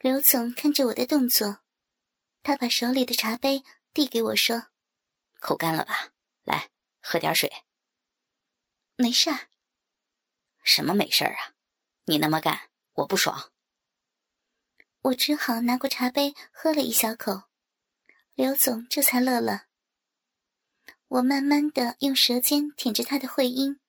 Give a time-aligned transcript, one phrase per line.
[0.00, 1.58] 刘总看着我的动作，
[2.44, 4.68] 他把手里的茶杯递给我说
[5.40, 6.12] ：“口干了吧？
[6.44, 7.50] 来，喝点水。”
[8.94, 9.48] 没事儿。
[10.62, 11.54] 什么没事儿啊？
[12.04, 13.50] 你那么干，我不爽。
[15.02, 17.42] 我只好拿过茶杯喝了一小口，
[18.34, 19.66] 刘总这才乐了。
[21.08, 23.80] 我慢慢的用舌尖舔着他的会阴，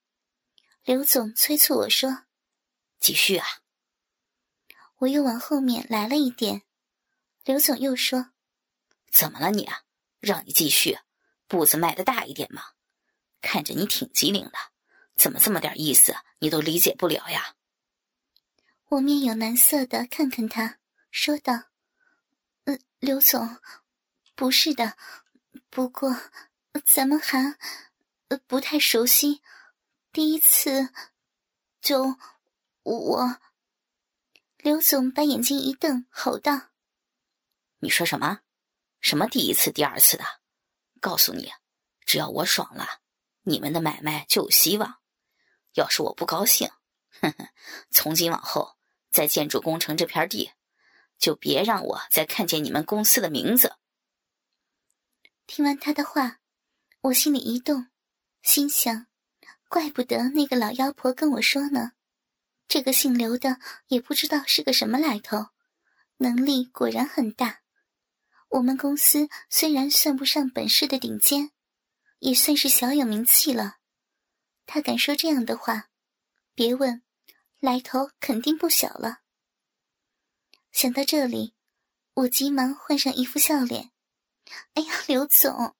[0.83, 2.25] 刘总催促我说
[2.99, 3.45] ：“继续啊！”
[4.99, 6.61] 我又往后面来了一点，
[7.43, 8.31] 刘总又说
[9.11, 9.83] ：“怎么了你啊？
[10.19, 10.99] 让你继续，
[11.47, 12.61] 步子迈的大一点嘛！
[13.41, 14.53] 看着你挺机灵的，
[15.15, 17.55] 怎么这么点意思你都理解不了呀？”
[18.89, 20.79] 我面有难色的看看他，
[21.11, 21.63] 说道
[22.65, 23.57] ：“呃，刘总，
[24.35, 24.95] 不是的，
[25.69, 26.15] 不过……”
[26.85, 27.57] 咱们还
[28.29, 29.41] 呃不太熟悉，
[30.13, 30.93] 第一次
[31.81, 32.15] 就
[32.83, 33.41] 我
[34.61, 36.71] 刘总把眼睛一瞪，吼道
[37.79, 38.41] ：“你说什么？
[38.99, 40.25] 什么第一次、第二次的？
[40.99, 41.49] 告诉你，
[42.05, 42.99] 只要我爽了，
[43.43, 44.99] 你们的买卖就有希望。
[45.75, 46.69] 要是我不高兴，
[47.21, 47.47] 哼哼，
[47.89, 48.75] 从今往后，
[49.09, 50.51] 在建筑工程这片地，
[51.17, 53.77] 就别让我再看见你们公司的名字。”
[55.47, 56.39] 听完他的话。
[57.03, 57.87] 我心里一动，
[58.41, 59.07] 心想：
[59.69, 61.93] 怪不得那个老妖婆跟我说呢，
[62.69, 65.47] 这个姓刘的也不知道是个什么来头，
[66.17, 67.61] 能力果然很大。
[68.49, 71.49] 我们公司虽然算不上本市的顶尖，
[72.19, 73.77] 也算是小有名气了。
[74.67, 75.89] 他敢说这样的话，
[76.53, 77.01] 别问，
[77.59, 79.21] 来头肯定不小了。
[80.71, 81.55] 想到这里，
[82.13, 83.89] 我急忙换上一副笑脸
[84.75, 85.75] ：“哎呀，刘总。”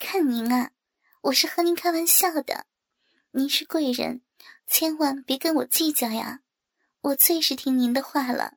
[0.00, 0.72] 看您啊，
[1.20, 2.66] 我是和您开玩笑的。
[3.30, 4.22] 您是贵人，
[4.72, 6.40] 千万别跟我计较呀。
[7.02, 8.54] 我最是听您的话了，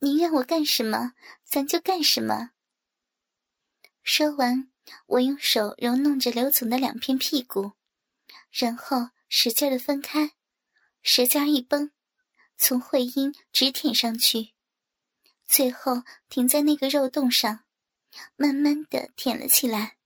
[0.00, 2.50] 您让我干什么，咱就干什么。
[4.02, 4.70] 说完，
[5.06, 7.72] 我用手揉弄着刘总的两片屁股，
[8.50, 10.32] 然后使劲的分开，
[11.00, 11.90] 舌尖一绷，
[12.58, 14.52] 从会阴直舔上去，
[15.46, 17.64] 最后停在那个肉洞上，
[18.36, 19.96] 慢慢的舔了起来。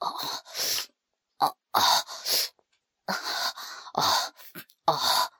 [0.00, 0.08] 哦，
[1.38, 1.80] 哦哦，
[3.92, 4.02] 哦
[4.86, 5.32] 哦！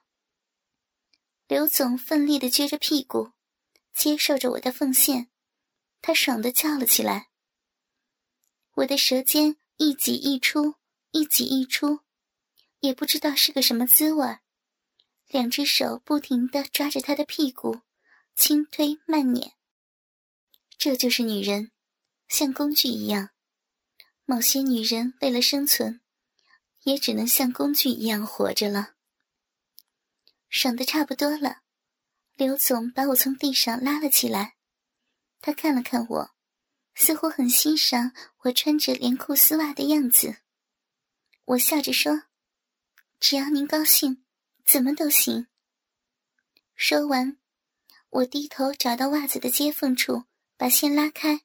[1.46, 3.32] 刘总奋力的撅着屁股，
[3.94, 5.30] 接受着我的奉献，
[6.00, 7.30] 他爽的叫了起来。
[8.74, 10.74] 我的舌尖一挤一出，
[11.12, 12.00] 一挤一出，
[12.80, 14.38] 也不知道是个什么滋味
[15.28, 17.80] 两只手不停的抓着他的屁股，
[18.34, 19.52] 轻推慢捻。
[20.76, 21.72] 这就是女人，
[22.28, 23.30] 像工具一样。
[24.26, 26.01] 某些女人为了生存，
[26.82, 28.94] 也只能像工具一样活着了。
[30.48, 31.62] 爽的差不多了，
[32.34, 34.56] 刘总把我从地上拉了起来。
[35.40, 36.30] 他看了看我，
[36.94, 40.36] 似乎很欣赏我穿着连裤丝袜的样子。
[41.44, 42.24] 我笑着说
[43.18, 44.24] ：“只要您高兴，
[44.64, 45.48] 怎么都行。”
[46.76, 47.38] 说完，
[48.10, 50.24] 我低头找到袜子的接缝处，
[50.56, 51.42] 把线拉开，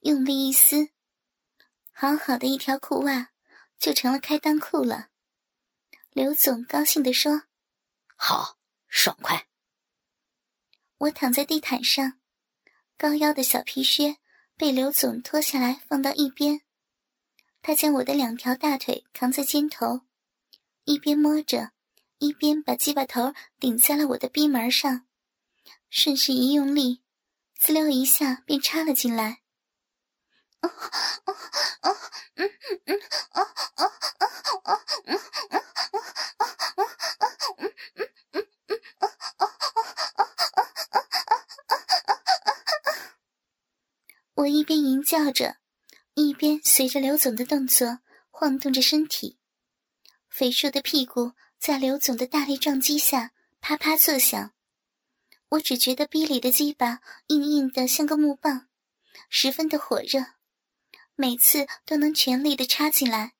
[0.00, 0.90] 用力一撕。
[1.92, 3.29] 好好的一条裤袜，
[3.80, 5.08] 就成了开裆裤了。
[6.10, 7.44] 刘总高兴地说
[8.14, 9.48] ：“好，爽快。”
[10.98, 12.20] 我躺在地毯上，
[12.98, 14.18] 高腰的小皮靴
[14.56, 16.60] 被刘总脱下来放到一边。
[17.62, 20.02] 他将我的两条大腿扛在肩头，
[20.84, 21.72] 一边摸着，
[22.18, 25.06] 一边把鸡巴头顶在了我的逼门上，
[25.88, 27.02] 顺势一用力，
[27.56, 29.40] 滋溜一下便插了进来。
[44.34, 45.56] 我一边吟叫着，
[46.14, 47.98] 一边随着刘总的动作
[48.30, 49.38] 晃动着身体，
[50.30, 54.52] 肥硕的屁股在刘总的大力撞击下啪啪作响。
[55.50, 58.68] 我只觉得逼里的鸡巴硬硬的像个木棒，
[59.28, 60.39] 十分的火热。
[61.20, 63.34] 每次都能全力的插进来，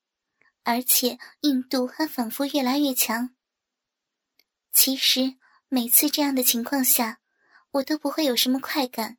[0.64, 3.34] 而且硬度还仿佛越来越强。
[4.70, 5.36] 其实
[5.70, 7.20] 每次这样的情况下，
[7.70, 9.16] 我都不会有什么快感，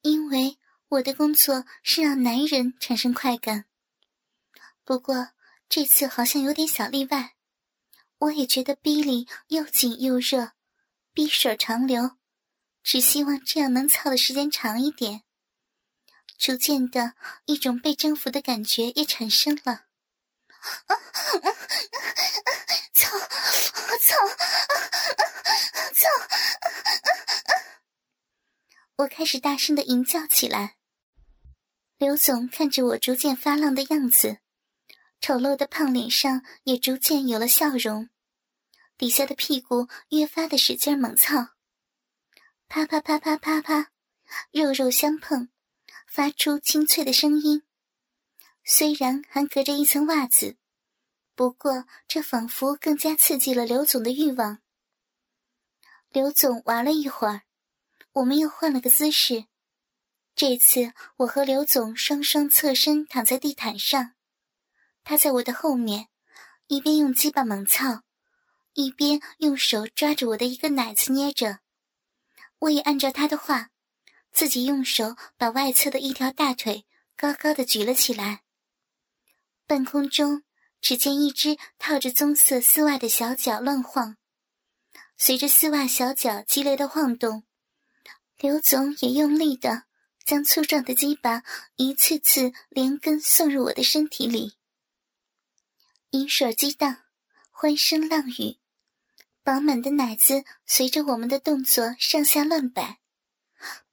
[0.00, 0.56] 因为
[0.88, 3.66] 我的工作是让男人产生快感。
[4.82, 5.32] 不过
[5.68, 7.34] 这次好像有点小例外，
[8.20, 10.52] 我也觉得逼里又紧又热，
[11.12, 12.12] 逼水长流，
[12.82, 15.24] 只希望这样能操的时间长一点。
[16.40, 17.12] 逐渐的，
[17.44, 19.84] 一种被征服的感觉也产生了。
[22.94, 23.18] 操！
[24.00, 24.16] 操！
[25.92, 26.08] 操！
[28.96, 30.76] 我开始大声的吟叫起来。
[31.98, 34.38] 刘总看着我逐渐发浪的样子，
[35.20, 38.08] 丑陋的胖脸上也逐渐有了笑容，
[38.96, 41.50] 底下的屁股越发的使劲猛操，
[42.66, 43.92] 啪啪啪啪啪啪，
[44.52, 45.50] 肉肉相碰，
[46.10, 47.62] 发出清脆的声音。
[48.64, 50.56] 虽然还隔着一层袜子，
[51.36, 54.58] 不过这仿佛更加刺激了刘总的欲望。
[56.08, 57.42] 刘总玩了一会儿，
[58.12, 59.44] 我们又换了个姿势。
[60.34, 64.14] 这次我和刘总双双侧身躺在地毯上，
[65.04, 66.08] 他在我的后面，
[66.66, 68.02] 一边用鸡巴猛操，
[68.72, 71.60] 一边用手抓着我的一个奶子捏着。
[72.58, 73.69] 我也按照他的话，
[74.32, 76.86] 自己用手把外侧的一条大腿
[77.16, 78.42] 高高的举了起来。
[79.66, 80.42] 半空中，
[80.80, 84.16] 只见一只套着棕色丝袜的小脚乱晃，
[85.16, 87.44] 随着丝袜小脚激烈的晃动，
[88.38, 89.84] 刘总也用力的。
[90.22, 91.42] 将粗壮的鸡巴
[91.74, 94.52] 一次次连根送入我的身体里，
[96.10, 96.98] 饮水激荡，
[97.50, 98.58] 欢声浪语，
[99.42, 103.00] 饱满的奶子随着我们的动作上下乱摆，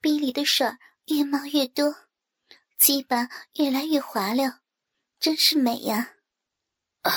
[0.07, 0.65] 逼里的水
[1.07, 2.07] 越冒越多，
[2.77, 4.49] 鸡巴越来越滑溜，
[5.19, 6.13] 真是美呀！
[7.01, 7.11] 啊！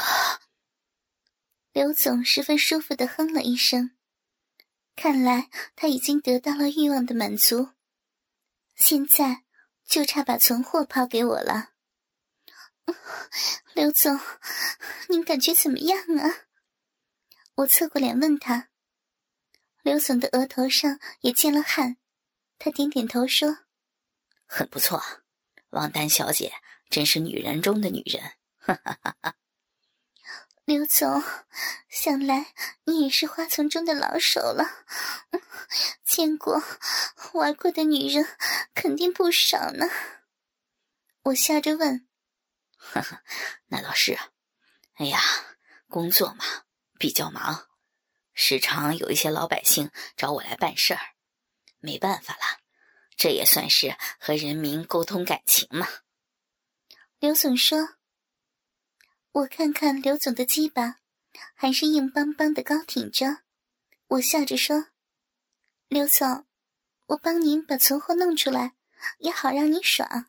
[1.71, 3.97] 刘总十分舒服的哼了一声，
[4.97, 7.71] 看来他已经得到了欲望的满足。
[8.75, 9.45] 现在
[9.87, 11.71] 就差把存货抛给我了，
[13.73, 14.19] 刘总，
[15.09, 16.49] 您感觉怎么样啊？
[17.55, 18.69] 我侧过脸问他。
[19.83, 21.99] 刘总的额头上也见了汗，
[22.63, 23.61] 他点点头说
[24.45, 25.03] ：“很不错，
[25.71, 26.53] 王丹小姐
[26.91, 28.23] 真是女人中的女人。”
[28.61, 29.35] 哈哈哈哈。
[30.67, 31.25] 刘总，
[31.89, 32.53] 想来
[32.85, 34.85] 你也是花丛中的老手了，
[36.05, 36.63] 见过、
[37.33, 38.27] 玩过的女人
[38.75, 39.87] 肯定不少呢。
[41.23, 42.07] 我笑着问
[42.77, 43.23] ：“呵呵，
[43.69, 44.19] 那倒是。
[44.97, 45.19] 哎呀，
[45.89, 46.45] 工作嘛，
[46.99, 47.69] 比较忙，
[48.35, 51.01] 时常有一些老百姓找我来办事儿，
[51.81, 52.61] 没办法了，
[53.17, 55.87] 这也算是和人民沟通感情嘛。”
[57.19, 57.97] 刘总说。
[59.33, 60.97] 我看看刘总的鸡巴，
[61.55, 63.43] 还是硬邦邦的高挺着。
[64.09, 64.87] 我笑着说
[65.87, 66.47] ：“刘总，
[67.07, 68.75] 我帮您把存货弄出来，
[69.19, 70.27] 也好让你爽。”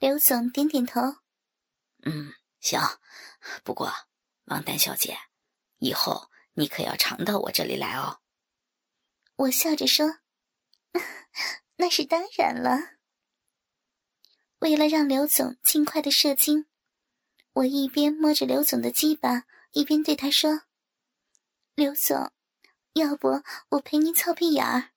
[0.00, 1.00] 刘总点点头
[2.02, 2.80] ：“嗯，行。
[3.62, 3.92] 不过，
[4.46, 5.16] 王丹小姐，
[5.78, 8.20] 以后你可要常到我这里来哦。”
[9.40, 10.18] 我笑着说
[11.76, 12.98] ：“那是当然了。”
[14.60, 16.66] 为了让刘总尽快的射精。
[17.54, 20.62] 我一边摸着刘总的鸡巴，一边对他说
[21.74, 22.30] ：“刘总，
[22.92, 24.90] 要不我陪您操屁眼儿？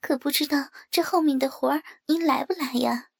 [0.00, 3.10] 可不知道这后面的活儿您来不来呀？”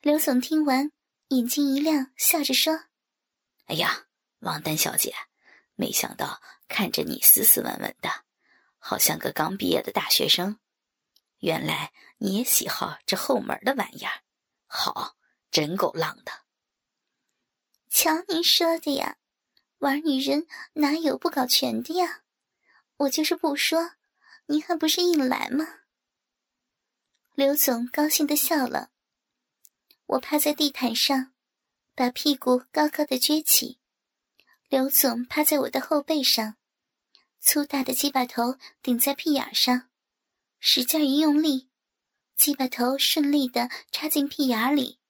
[0.00, 0.90] 刘总听完，
[1.28, 2.86] 眼睛一亮，笑着说
[3.66, 4.06] ：“哎呀，
[4.40, 5.14] 王丹小姐，
[5.76, 8.10] 没想到看着你斯斯文文的，
[8.92, 10.58] 好像个刚毕业的大学生。
[11.38, 14.20] 原来你也喜好这后门的玩意儿，
[14.66, 15.16] 好，
[15.50, 16.32] 真够浪的。”
[17.88, 19.16] 瞧您说的呀，
[19.78, 22.20] 玩女人哪有不搞全的呀？
[22.98, 23.92] 我就是不说，
[24.44, 25.66] 您还不是硬来吗？
[27.34, 28.90] 刘总高兴的笑了。
[30.04, 31.32] 我趴在地毯上，
[31.94, 33.78] 把屁股高高的撅起。
[34.68, 36.56] 刘总趴在我的后背上，
[37.44, 39.90] 粗大的鸡巴头顶在屁眼上，
[40.60, 41.68] 使劲一用力，
[42.36, 45.00] 鸡巴头顺利的插进屁眼里。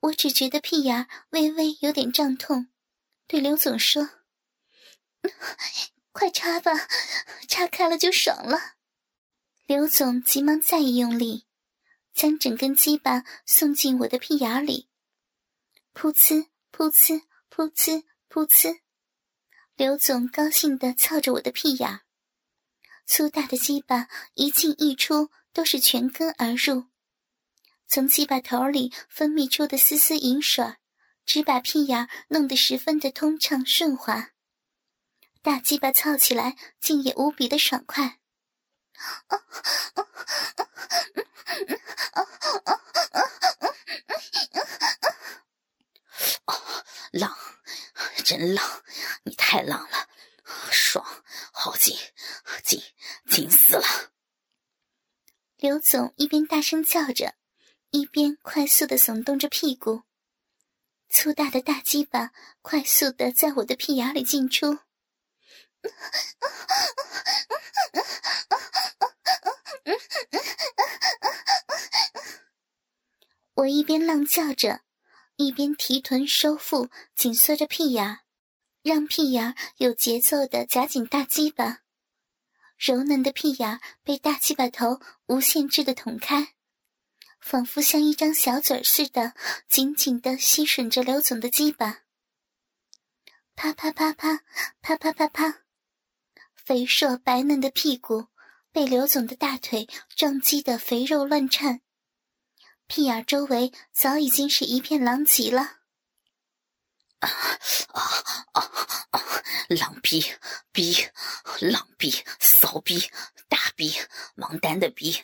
[0.00, 2.68] 我只觉得屁眼微微有点胀痛，
[3.26, 4.08] 对刘总说
[6.12, 6.72] ：“快插吧，
[7.46, 8.76] 插开了就爽了。”
[9.66, 11.44] 刘总急忙再一用力，
[12.14, 14.88] 将整根鸡巴送进我的屁眼里，
[15.92, 18.80] 噗呲噗呲噗呲噗呲。
[19.82, 22.02] 刘总高兴的操着我的屁眼，
[23.04, 26.84] 粗大的鸡巴一进一出，都是全根而入。
[27.88, 30.76] 从鸡巴头里分泌出的丝丝银水，
[31.26, 34.30] 只把屁眼弄得十分的通畅顺滑。
[35.42, 38.04] 大鸡巴操起来，竟也无比的爽快。
[38.04, 38.14] 啊
[39.26, 39.36] 啊
[39.94, 40.06] 啊
[40.54, 40.62] 啊啊啊
[42.12, 42.22] 啊啊
[42.62, 42.70] 啊啊
[45.00, 45.10] 啊
[46.44, 46.54] 啊
[47.10, 47.36] 浪，
[48.24, 48.81] 真浪！
[49.52, 50.08] 太浪了
[50.70, 51.04] 爽
[51.52, 51.94] 好紧
[52.64, 52.82] 紧
[53.28, 53.84] 紧死了。
[55.58, 57.34] 刘总一边大声叫着
[57.90, 60.04] 一边快速的耸动着屁股。
[61.10, 62.30] 粗大的大鸡巴
[62.62, 64.78] 快速的在我的屁眼里进出。
[73.52, 74.80] 我一边浪叫着
[75.36, 78.22] 一边提臀收腹紧缩着屁眼
[78.82, 81.82] 让屁眼有节奏的夹紧大鸡巴。
[82.76, 86.54] 柔嫩的屁眼被大鸡巴头无限制的捅开，
[87.40, 89.34] 仿佛像一张小嘴似的，
[89.68, 92.00] 紧紧的吸吮着刘总的鸡巴。
[93.54, 94.42] 啪啪啪啪
[94.80, 95.62] 啪啪啪啪，
[96.56, 98.26] 肥硕白嫩的屁股
[98.72, 101.82] 被刘总的大腿撞击的肥肉乱颤，
[102.88, 105.81] 屁眼周围早已经是一片狼藉了。
[107.22, 108.02] 啊
[108.52, 108.62] 啊啊
[109.10, 109.20] 啊！
[109.68, 110.24] 狼逼
[110.72, 110.94] 逼，
[111.60, 113.10] 狼逼骚逼
[113.48, 113.94] 大逼，
[114.36, 115.22] 王丹的逼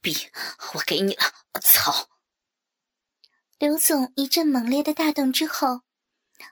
[0.00, 0.14] 逼，
[0.74, 1.22] 我给你了！
[1.62, 2.08] 操！
[3.58, 5.82] 刘总一阵猛烈的大动之后，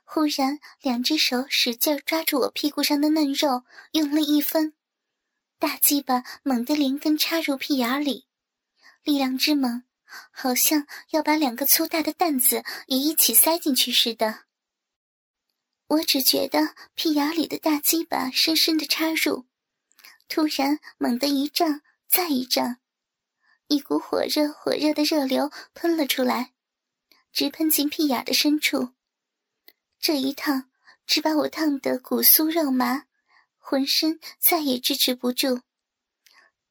[0.05, 4.75] 忽然两只手使劲抓住我屁股上的嫩肉，用力一分，
[5.59, 8.27] 大鸡巴猛地连根插入屁眼里，
[9.03, 9.83] 力量之猛，
[10.31, 14.44] 好像要把两个粗大的蛋子也一起塞进去似的。
[15.95, 19.47] 我只觉得屁眼里的大鸡巴深深的插入，
[20.29, 22.79] 突然猛地一胀，再一胀，
[23.69, 26.53] 一股火热火热的热流喷了出来，
[27.33, 28.95] 直喷进屁眼的深处。
[30.01, 30.69] 这一烫，
[31.07, 33.05] 只把我烫得骨酥肉麻，
[33.59, 35.63] 浑身再也支持不住，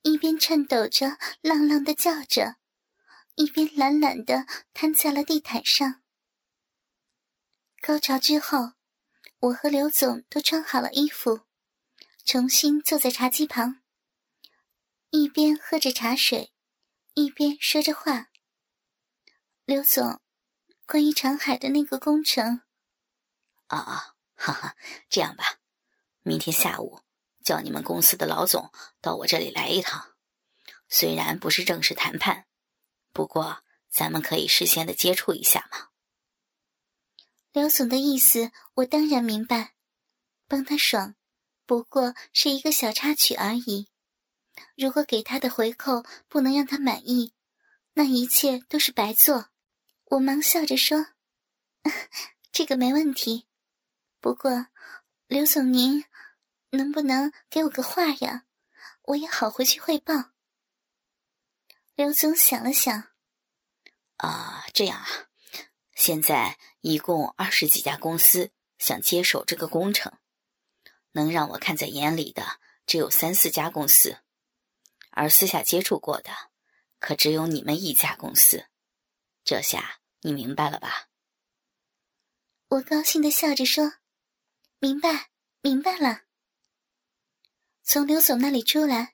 [0.01, 2.57] 一边颤抖着浪浪的叫着，
[3.35, 6.01] 一边懒懒的瘫在了地毯上。
[7.81, 8.73] 高潮之后。
[9.43, 11.41] 我和刘总都穿好了衣服，
[12.23, 13.81] 重新坐在茶几旁，
[15.09, 16.53] 一边喝着茶水，
[17.13, 18.29] 一边说着话。
[19.65, 20.21] 刘总，
[20.85, 22.61] 关于长海的那个工程，
[23.67, 24.77] 啊啊，哈哈，
[25.09, 25.59] 这样吧，
[26.21, 27.01] 明天下午
[27.43, 28.71] 叫你们公司的老总
[29.01, 30.15] 到我这里来一趟，
[30.87, 32.47] 虽然不是正式谈判，
[33.11, 35.89] 不过咱们可以事先的接触一下嘛。
[37.53, 39.75] 刘总的意思，我当然明白。
[40.47, 41.15] 帮他爽，
[41.67, 43.89] 不过是一个小插曲而已。
[44.75, 47.33] 如果给他的回扣不能让他满意，
[47.93, 49.49] 那一切都是白做。
[50.05, 51.13] 我忙笑着说
[52.51, 53.47] ：“这个没问题。
[54.19, 54.67] 不过，
[55.27, 56.05] 刘总您
[56.71, 58.45] 能不能给我个话呀？
[59.03, 60.31] 我也好回去汇报。”
[61.93, 63.09] 刘总想了想
[64.17, 65.29] ：“啊，这样啊。”
[65.95, 70.11] 现在一共二十几家公司想接手这个工程，
[71.11, 74.17] 能让我看在眼里的只有三四家公司，
[75.11, 76.31] 而私下接触过的
[76.99, 78.65] 可只有你们一家公司。
[79.43, 81.09] 这下你明白了吧？
[82.69, 83.93] 我高兴的笑着说
[84.79, 85.29] ：“明白，
[85.61, 86.23] 明白了。”
[87.83, 89.13] 从刘总那里出来，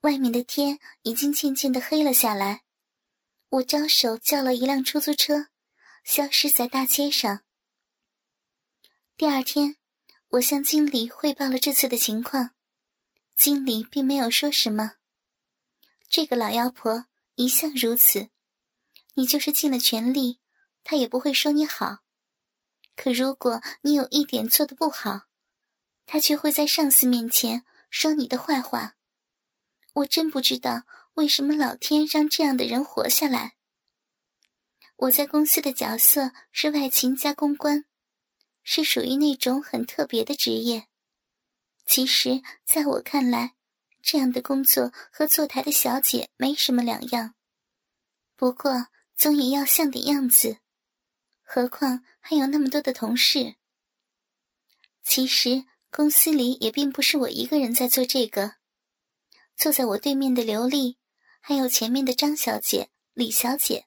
[0.00, 2.64] 外面的天已经渐渐的黑了下来。
[3.48, 5.48] 我招手叫了一辆出租车。
[6.04, 7.40] 消失在大街上。
[9.16, 9.76] 第二天，
[10.28, 12.50] 我向经理汇报了这次的情况，
[13.34, 14.96] 经理并没有说什么。
[16.08, 17.06] 这个老妖婆
[17.36, 18.28] 一向如此，
[19.14, 20.40] 你就是尽了全力，
[20.84, 22.00] 她也不会说你好。
[22.94, 25.22] 可如果你有一点做的不好，
[26.04, 28.96] 她却会在上司面前说你的坏话。
[29.94, 30.84] 我真不知道
[31.14, 33.53] 为什么老天让这样的人活下来。
[35.04, 37.84] 我在公司的角色是外勤加公关，
[38.62, 40.86] 是属于那种很特别的职业。
[41.84, 43.54] 其实，在我看来，
[44.02, 47.34] 这样的工作和坐台的小姐没什么两样。
[48.34, 50.58] 不过，总也要像点样子，
[51.42, 53.56] 何况还有那么多的同事。
[55.02, 58.54] 其实，公司里也并不是我一个人在做这个。
[59.54, 60.96] 坐在我对面的刘丽，
[61.42, 63.86] 还有前面的张小姐、李小姐。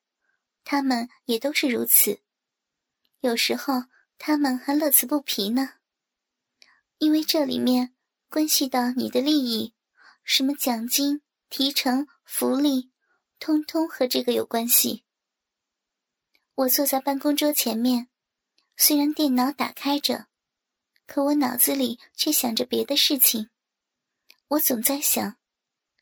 [0.70, 2.20] 他们也都是如此，
[3.22, 3.86] 有时候
[4.18, 5.76] 他们还乐此不疲呢。
[6.98, 7.96] 因为这里面
[8.28, 9.74] 关系到你的利益，
[10.26, 12.92] 什么奖金、提成、福利，
[13.40, 15.06] 通通和这个有关系。
[16.56, 18.10] 我坐在办公桌前面，
[18.76, 20.28] 虽然电脑打开着，
[21.06, 23.50] 可我脑子里却想着别的事情。
[24.50, 25.38] 我总在想，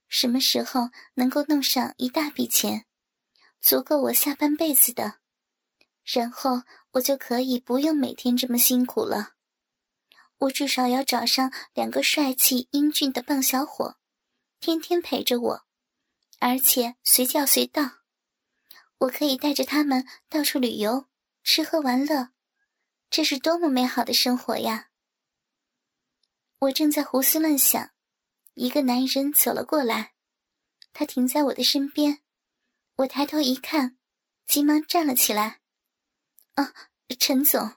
[0.07, 2.87] 什么时候能够弄上一大笔钱。
[3.61, 5.19] 足够我下半辈子的，
[6.03, 9.33] 然后我就可以不用每天这么辛苦了。
[10.37, 13.97] 我至少要找上两个帅气英俊的棒小伙，
[14.59, 15.65] 天天陪着我，
[16.39, 17.99] 而且随叫随到。
[18.99, 21.07] 我可以带着他们到处旅游、
[21.43, 22.29] 吃喝玩乐，
[23.09, 24.89] 这是多么美好的生活呀！
[26.59, 27.91] 我正在胡思乱想，
[28.53, 30.13] 一个男人走了过来，
[30.93, 32.21] 他停在我的身边。
[32.97, 33.97] 我抬头一看，
[34.47, 35.59] 急忙站了起来。
[36.53, 36.73] 啊，
[37.19, 37.73] 陈总。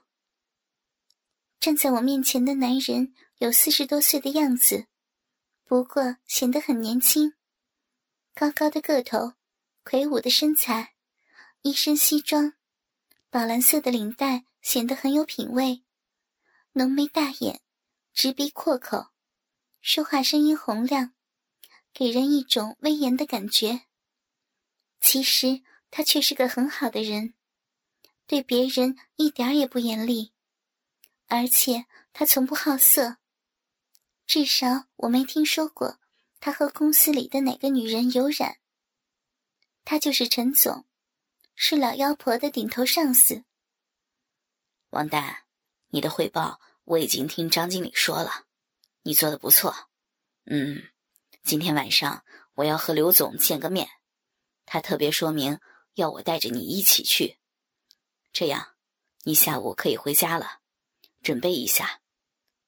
[1.59, 4.87] 站在我面前的男人有四十多岁的样子，
[5.65, 7.33] 不过显得很年轻。
[8.33, 9.33] 高高的个头，
[9.83, 10.95] 魁梧的身材，
[11.63, 12.53] 一身西装，
[13.29, 15.83] 宝蓝色的领带显得很有品味。
[16.71, 17.59] 浓眉大眼，
[18.13, 19.07] 直鼻阔口，
[19.81, 21.13] 说话声音洪亮，
[21.93, 23.81] 给人一种威严的感觉。
[25.01, 27.33] 其实他却是个很好的人，
[28.27, 30.33] 对别人一点也不严厉，
[31.27, 33.17] 而且他从不好色。
[34.27, 35.99] 至少我没听说过
[36.39, 38.57] 他和公司里的哪个女人有染。
[39.83, 40.85] 他就是陈总，
[41.55, 43.43] 是老妖婆的顶头上司。
[44.91, 45.43] 王丹，
[45.87, 48.45] 你的汇报我已经听张经理说了，
[49.01, 49.89] 你做的不错。
[50.45, 50.83] 嗯，
[51.43, 52.23] 今天晚上
[52.55, 53.89] 我要和刘总见个面。
[54.71, 55.59] 他特别说明
[55.95, 57.39] 要我带着你一起去，
[58.31, 58.75] 这样
[59.23, 60.59] 你下午可以回家了，
[61.23, 62.01] 准备一下。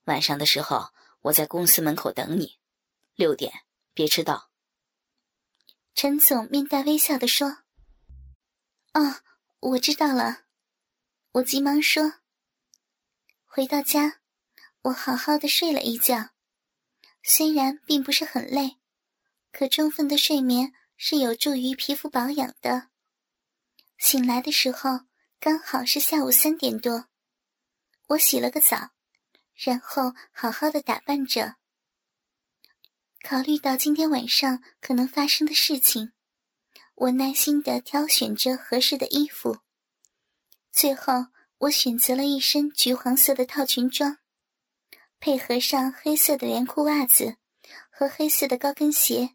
[0.05, 0.89] 晚上的时候
[1.21, 2.57] 我在公司门口等你，
[3.13, 3.53] 六点
[3.93, 4.49] 别迟到。
[5.93, 7.59] 陈总面带微笑的说
[8.97, 9.21] ：“哦，
[9.59, 10.45] 我知道了。”
[11.33, 12.15] 我急忙说
[13.45, 14.21] ：“回到家，
[14.81, 16.31] 我好好的睡了一觉，
[17.21, 18.77] 虽然并不是很累，
[19.51, 22.89] 可充分的睡眠。”是有助于皮肤保养的。
[23.97, 24.99] 醒来的时候
[25.39, 27.07] 刚好是下午三点多，
[28.09, 28.91] 我洗了个澡，
[29.55, 31.55] 然后好好的打扮着。
[33.23, 36.13] 考虑到今天晚上可能发生的事情，
[36.93, 39.57] 我耐心的挑选着合适的衣服。
[40.71, 41.25] 最后，
[41.57, 44.19] 我选择了一身橘黄色的套裙装，
[45.19, 47.37] 配合上黑色的连裤袜子
[47.89, 49.33] 和黑色的高跟鞋。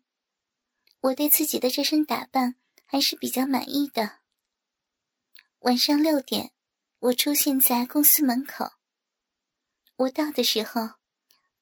[1.00, 4.20] 我对自己的这身打扮还是比较满意的。
[5.60, 6.52] 晚上六点，
[6.98, 8.72] 我出现在公司门口。
[9.96, 10.90] 我到的时候，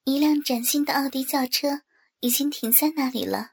[0.05, 1.83] 一辆崭新的奥迪轿车
[2.21, 3.53] 已经停在那里了。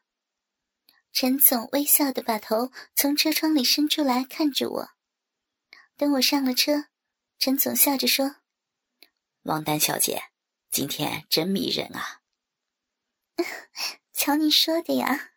[1.13, 4.89] 陈总微笑的把头从车窗里伸出来看着我。
[5.97, 6.85] 等我上了车，
[7.37, 8.37] 陈总笑着说
[9.43, 10.23] ：“王丹小姐，
[10.69, 12.21] 今天真迷人啊。
[14.13, 15.33] ”瞧你说的呀。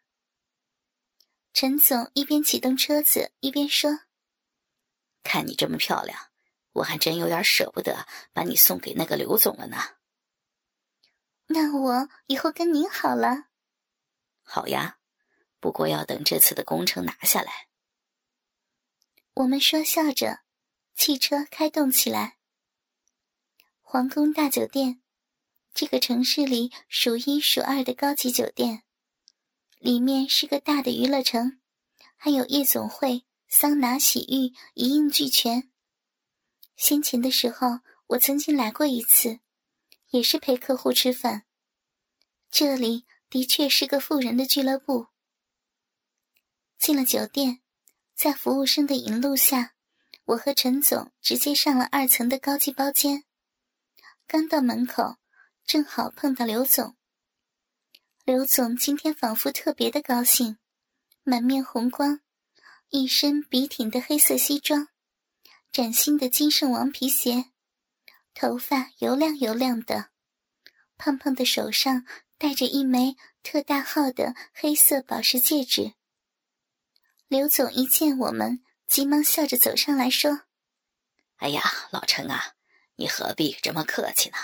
[1.54, 4.00] 陈总一边启动车子一边说
[5.22, 6.32] ：“看你这么漂亮，
[6.72, 9.76] 我还真有点舍不得把你送给那个刘总了呢。
[11.46, 13.50] ”“那我以后跟您好了。
[14.42, 14.98] ”“好呀，
[15.60, 17.68] 不过要等这次的工程拿下来。”
[19.34, 20.40] 我们说笑着，
[20.96, 22.38] 汽车开动起来。
[23.80, 25.00] 皇宫大酒店，
[25.72, 28.83] 这个城市里数一数二的高级酒店。
[29.84, 31.60] 里面是个大的娱乐城，
[32.16, 35.70] 还有夜总会、桑拿、洗浴一应俱全。
[36.74, 39.40] 先前的时候，我曾经来过一次，
[40.08, 41.44] 也是陪客户吃饭。
[42.50, 45.08] 这里的确是个富人的俱乐部。
[46.78, 47.60] 进了酒店，
[48.16, 49.74] 在服务生的引路下，
[50.24, 53.24] 我和陈总直接上了二层的高级包间。
[54.26, 55.16] 刚到门口，
[55.66, 56.96] 正好碰到刘总。
[58.24, 60.56] 刘总今天仿佛特别的高兴，
[61.24, 62.20] 满面红光，
[62.88, 64.88] 一身笔挺的黑色西装，
[65.70, 67.50] 崭新的金圣王皮鞋，
[68.32, 70.08] 头发油亮油亮的，
[70.96, 72.06] 胖胖的手上
[72.38, 75.92] 戴着一枚特大号的黑色宝石戒指。
[77.28, 80.44] 刘总一见我们，急忙笑着走上来说
[81.37, 82.54] ：“哎呀，老陈啊，
[82.96, 84.38] 你何必这么客气呢？”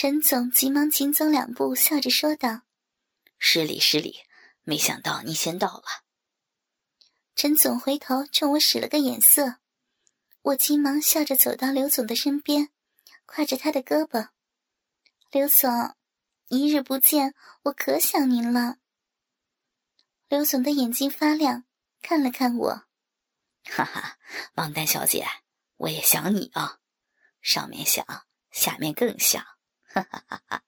[0.00, 2.60] 陈总急忙紧走两步，笑着说道
[3.36, 4.20] ：“失礼失礼，
[4.62, 5.82] 没想到你先到了。”
[7.34, 9.56] 陈总回头冲我使了个眼色，
[10.42, 12.68] 我急忙笑着走到刘总的身边，
[13.26, 14.28] 挎着他的胳膊
[15.32, 15.96] ：“刘总，
[16.46, 17.34] 一日不见，
[17.64, 18.76] 我可想您了。”
[20.30, 21.64] 刘总的眼睛发亮，
[22.02, 22.84] 看了看我
[23.66, 24.16] ：“哈哈，
[24.54, 25.26] 王丹小姐，
[25.76, 26.78] 我也想你啊，
[27.42, 28.06] 上面想，
[28.52, 29.44] 下面更想。”
[30.02, 30.56] 哈哈哈！
[30.58, 30.64] 哈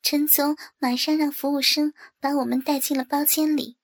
[0.00, 3.76] 陈总马上让服务生把我们带进了包间里。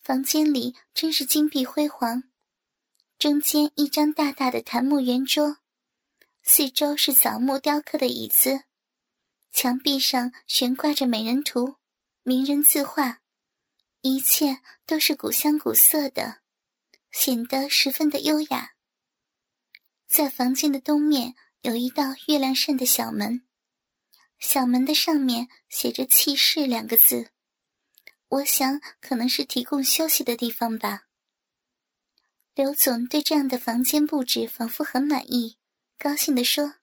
[0.00, 2.24] 房间里真是金碧辉煌，
[3.16, 5.58] 中间一张大大的檀木圆桌，
[6.42, 8.64] 四周是枣木雕刻的椅子，
[9.52, 11.76] 墙壁上悬挂着美人图、
[12.24, 13.20] 名人字画，
[14.00, 16.40] 一切都是古香古色的，
[17.12, 18.72] 显得十分的优雅。
[20.08, 21.36] 在房间的东面。
[21.62, 23.44] 有一道月亮扇的小门，
[24.38, 27.32] 小门的上面写着“气室”两个字，
[28.28, 31.08] 我想可能是提供休息的地方吧。
[32.54, 35.58] 刘总对这样的房间布置仿佛很满意，
[35.98, 36.76] 高兴地说：“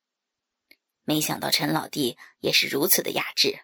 [1.06, 3.62] 没想到陈老弟也是如此的雅致，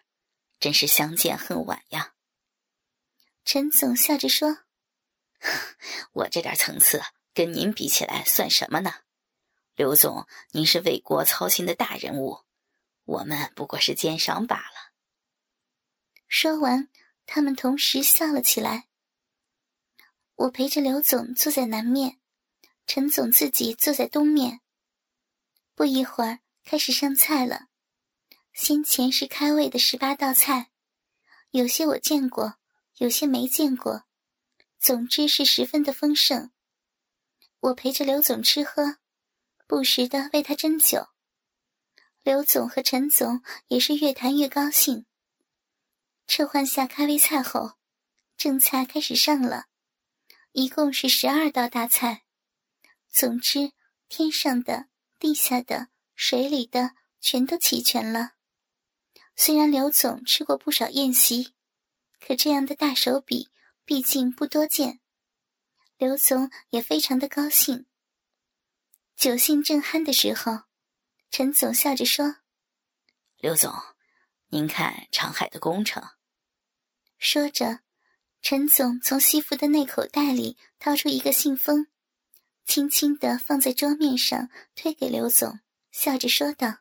[0.58, 2.14] 真是相见恨晚呀。”
[3.44, 4.60] 陈总笑着说
[6.12, 7.02] ：“我这点层次
[7.34, 9.01] 跟您比起来算什么呢？
[9.82, 12.44] 刘总，您是为国操心的大人物，
[13.02, 14.92] 我们不过是奸商罢了。”
[16.28, 16.88] 说完，
[17.26, 18.86] 他们同时笑了起来。
[20.36, 22.20] 我陪着刘总坐在南面，
[22.86, 24.60] 陈总自己坐在东面。
[25.74, 27.66] 不一会儿，开始上菜了。
[28.52, 30.70] 先前是开胃的十八道菜，
[31.50, 32.54] 有些我见过，
[32.98, 34.04] 有些没见过，
[34.78, 36.52] 总之是十分的丰盛。
[37.58, 38.98] 我陪着刘总吃喝，
[39.72, 41.06] 不时的为他斟酒。
[42.22, 45.06] 刘总和陈总也是越谈越高兴。
[46.26, 47.78] 撤换下开胃菜后，
[48.36, 49.68] 正菜开始上了。
[50.52, 52.24] 一共是十二道大菜，
[53.08, 53.72] 总之
[54.10, 58.32] 天上的、地下的、水里的全都齐全了。
[59.36, 61.54] 虽然刘总吃过不少宴席，
[62.20, 63.48] 可这样的大手笔
[63.86, 65.00] 毕竟不多见。
[65.96, 67.86] 刘总也非常的高兴。
[69.16, 70.62] 酒兴正酣的时候，
[71.30, 72.36] 陈总笑着说
[73.38, 73.72] ：“刘总，
[74.48, 76.02] 您看长海的工程。”
[77.18, 77.80] 说着。
[78.44, 81.86] 陈总从西服的内口袋里掏出一个信封，
[82.64, 85.60] 轻轻的放在桌面上，推给刘总，
[85.92, 86.78] 笑着说道：“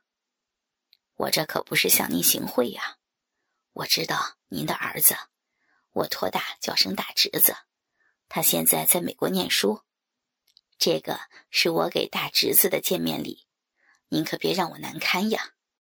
[1.14, 2.98] 我这可不是向您行贿呀，
[3.74, 5.16] 我知道您的儿子，
[5.92, 7.56] 我托大叫声大侄子，
[8.28, 9.84] 他现在在美国念书，
[10.82, 11.20] 这个
[11.52, 13.46] 是我给大侄子的见面礼，
[14.10, 15.52] 您可别让我难堪呀。”